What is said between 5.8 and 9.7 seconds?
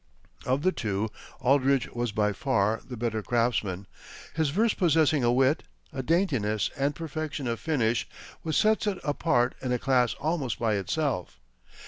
a daintiness and perfection of finish which sets it apart